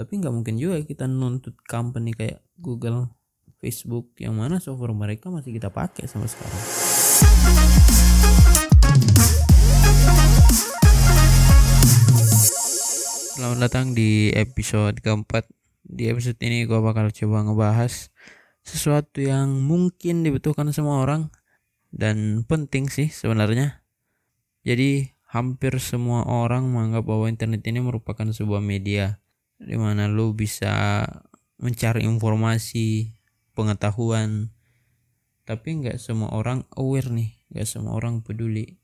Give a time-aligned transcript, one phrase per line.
[0.00, 3.12] tapi nggak mungkin juga kita nuntut company kayak Google
[3.60, 6.62] Facebook yang mana software mereka masih kita pakai sampai sekarang
[13.36, 15.44] Selamat datang di episode keempat.
[15.84, 18.08] Di episode ini gue bakal coba ngebahas
[18.64, 21.28] sesuatu yang mungkin dibutuhkan semua orang
[21.92, 23.84] dan penting sih sebenarnya.
[24.64, 29.19] Jadi hampir semua orang menganggap bahwa internet ini merupakan sebuah media
[29.60, 31.04] di mana lu bisa
[31.60, 33.12] mencari informasi,
[33.52, 34.48] pengetahuan.
[35.44, 38.80] Tapi nggak semua orang aware nih, nggak semua orang peduli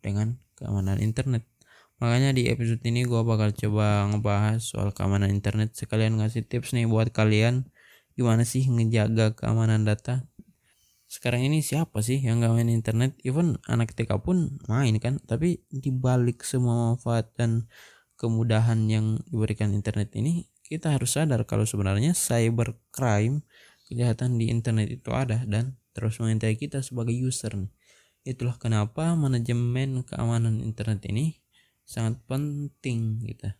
[0.00, 1.44] dengan keamanan internet.
[2.00, 6.90] Makanya di episode ini gue bakal coba ngebahas soal keamanan internet sekalian ngasih tips nih
[6.90, 7.70] buat kalian
[8.18, 10.26] gimana sih ngejaga keamanan data.
[11.06, 13.14] Sekarang ini siapa sih yang gak main internet?
[13.22, 17.70] Even anak TK pun main kan, tapi dibalik semua manfaat dan
[18.14, 23.44] kemudahan yang diberikan internet ini, kita harus sadar kalau sebenarnya cybercrime,
[23.86, 27.54] kejahatan di internet itu ada dan terus mengintai kita sebagai user.
[28.24, 31.44] Itulah kenapa manajemen keamanan internet ini
[31.84, 33.52] sangat penting gitu.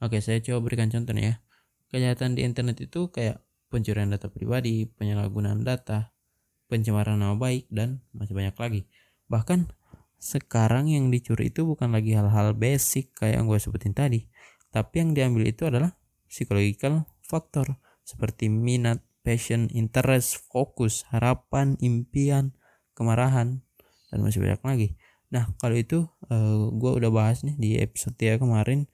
[0.00, 1.44] Oke, saya coba berikan contoh ya.
[1.92, 6.16] Kejahatan di internet itu kayak pencurian data pribadi, penyalahgunaan data,
[6.68, 8.80] pencemaran nama baik, dan masih banyak lagi.
[9.28, 9.68] Bahkan
[10.18, 14.26] sekarang yang dicuri itu bukan lagi hal-hal basic kayak yang gue sebutin tadi,
[14.74, 15.94] tapi yang diambil itu adalah
[16.26, 22.56] psychological factor seperti minat, passion, interest, fokus, harapan, impian,
[22.98, 23.62] kemarahan,
[24.10, 24.88] dan masih banyak lagi.
[25.28, 28.88] Nah kalau itu uh, eh, gue udah bahas nih di episode ya kemarin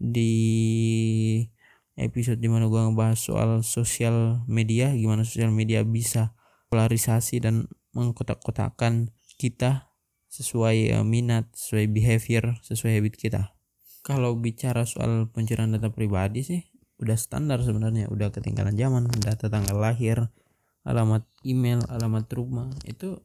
[0.00, 0.32] di
[1.98, 6.32] episode di mana gue ngebahas soal sosial media gimana sosial media bisa
[6.72, 9.89] polarisasi dan mengkotak-kotakan kita
[10.30, 13.42] sesuai uh, minat, sesuai behavior, sesuai habit kita.
[14.06, 16.60] Kalau bicara soal pencurian data pribadi sih
[17.02, 20.30] udah standar sebenarnya, udah ketinggalan zaman, data tanggal lahir,
[20.86, 22.68] alamat email, alamat rumah.
[22.84, 23.20] Itu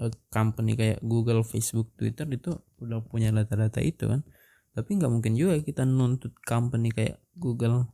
[0.00, 4.24] Eh, company kayak Google, Facebook, Twitter itu udah punya data-data itu kan.
[4.72, 7.84] Tapi nggak mungkin juga kita nuntut company kayak Google,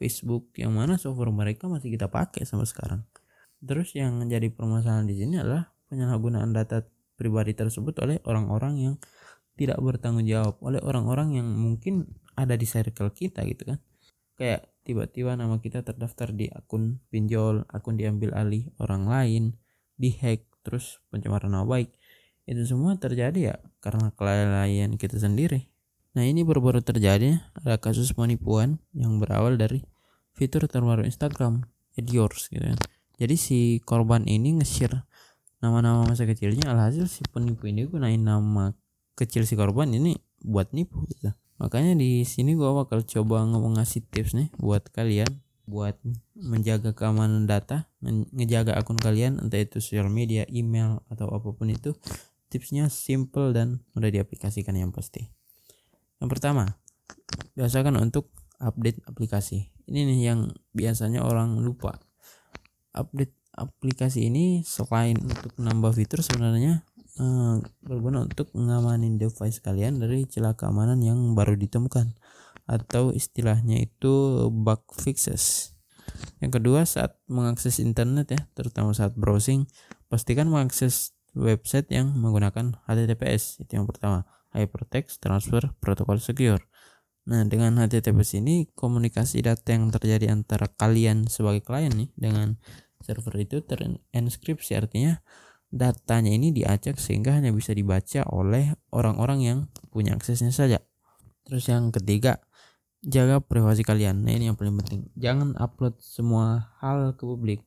[0.00, 3.04] Facebook yang mana software mereka masih kita pakai sampai sekarang.
[3.60, 6.80] Terus yang jadi permasalahan di sini adalah penyalahgunaan data
[7.20, 8.94] pribadi tersebut oleh orang-orang yang
[9.60, 13.78] tidak bertanggung jawab oleh orang-orang yang mungkin ada di circle kita gitu kan.
[14.40, 19.60] Kayak tiba-tiba nama kita terdaftar di akun pinjol akun diambil alih orang lain
[20.00, 21.92] dihack terus pencemaran nama baik.
[22.48, 25.68] Itu semua terjadi ya karena kelalaian kita sendiri.
[26.16, 29.84] Nah ini baru-baru terjadi ada kasus penipuan yang berawal dari
[30.32, 31.68] fitur terbaru Instagram
[32.00, 32.80] yours gitu kan.
[33.20, 35.04] Jadi si korban ini nge-share
[35.60, 38.72] nama-nama masa kecilnya alhasil si penipu ini gunain nama
[39.16, 44.04] kecil si korban ini buat nipu gitu makanya di sini gua bakal coba ngomong ngasih
[44.08, 45.28] tips nih buat kalian
[45.70, 45.94] buat
[46.34, 51.94] menjaga keamanan data, ngejaga akun kalian entah itu sosial media, email atau apa pun itu.
[52.50, 55.30] Tipsnya simple dan mudah diaplikasikan yang pasti.
[56.18, 56.66] Yang pertama,
[57.54, 59.70] biasakan untuk update aplikasi.
[59.86, 60.40] Ini nih yang
[60.74, 62.02] biasanya orang lupa.
[62.90, 66.82] Update aplikasi ini selain untuk nambah fitur sebenarnya
[67.20, 72.16] eh, berguna untuk mengamanin device kalian dari celah keamanan yang baru ditemukan
[72.70, 75.74] atau istilahnya itu bug fixes.
[76.38, 79.66] Yang kedua saat mengakses internet ya, terutama saat browsing,
[80.06, 83.62] pastikan mengakses website yang menggunakan HTTPS.
[83.62, 86.62] Itu yang pertama, Hypertext Transfer Protocol Secure.
[87.30, 92.58] Nah, dengan HTTPS ini komunikasi data yang terjadi antara kalian sebagai klien nih dengan
[93.10, 95.18] server itu terenkripsi artinya
[95.70, 99.58] datanya ini diacak sehingga hanya bisa dibaca oleh orang-orang yang
[99.90, 100.78] punya aksesnya saja.
[101.46, 102.42] Terus yang ketiga,
[103.02, 104.22] jaga privasi kalian.
[104.22, 105.10] Nah ini yang paling penting.
[105.18, 107.62] Jangan upload semua hal ke publik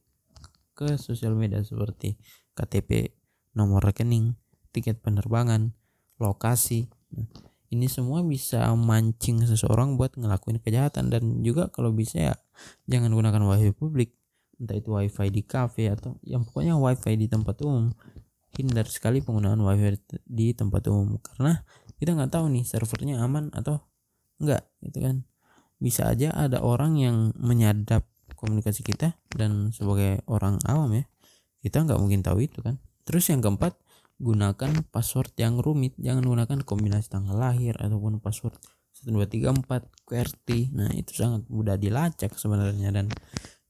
[0.76, 2.20] ke sosial media seperti
[2.56, 3.14] KTP
[3.58, 4.36] nomor rekening
[4.74, 5.72] tiket penerbangan
[6.18, 6.90] lokasi.
[7.14, 7.30] Nah,
[7.74, 11.10] ini semua bisa mancing seseorang buat ngelakuin kejahatan.
[11.10, 12.34] Dan juga kalau bisa ya
[12.86, 14.14] jangan gunakan wifi publik
[14.60, 17.94] entah itu wifi di cafe atau yang pokoknya wifi di tempat umum.
[18.54, 19.98] Hindar sekali penggunaan wifi
[20.28, 21.18] di tempat umum.
[21.22, 21.58] Karena
[21.98, 23.82] kita nggak tahu nih servernya aman atau
[24.38, 25.26] enggak gitu kan.
[25.82, 28.06] Bisa aja ada orang yang menyadap
[28.38, 31.04] komunikasi kita dan sebagai orang awam ya
[31.64, 32.78] kita nggak mungkin tahu itu kan.
[33.08, 33.80] Terus yang keempat
[34.20, 35.96] gunakan password yang rumit.
[36.00, 38.56] Jangan gunakan kombinasi tanggal lahir ataupun password
[39.04, 43.12] 1234 QWERTY nah itu sangat mudah dilacak sebenarnya dan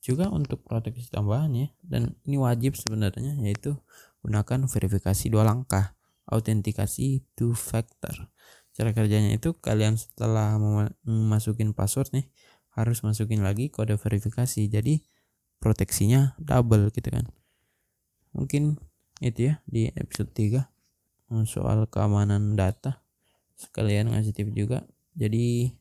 [0.03, 1.67] juga untuk proteksi tambahan ya.
[1.79, 3.79] Dan ini wajib sebenarnya yaitu
[4.19, 5.95] gunakan verifikasi dua langkah.
[6.27, 8.31] Autentikasi two factor.
[8.75, 10.59] Cara kerjanya itu kalian setelah
[11.07, 12.27] memasukin password nih
[12.75, 14.67] harus masukin lagi kode verifikasi.
[14.67, 15.03] Jadi
[15.63, 17.31] proteksinya double gitu kan.
[18.35, 18.75] Mungkin
[19.23, 20.67] itu ya di episode 3
[21.47, 23.03] soal keamanan data.
[23.55, 24.83] Sekalian ngasih tip juga.
[25.15, 25.71] Jadi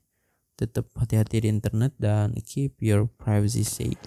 [0.57, 3.99] tetap hati-hati di internet dan keep your privacy safe.